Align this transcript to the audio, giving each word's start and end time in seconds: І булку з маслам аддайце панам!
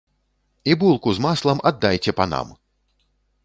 І 0.71 0.75
булку 0.83 1.13
з 1.17 1.23
маслам 1.27 1.63
аддайце 1.73 2.11
панам! 2.21 2.47